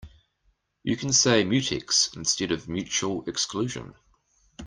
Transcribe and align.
You 0.81 0.97
can 0.97 1.13
say 1.13 1.43
mutex 1.43 2.17
instead 2.17 2.51
of 2.51 2.67
mutual 2.67 3.23
exclusion. 3.29 3.93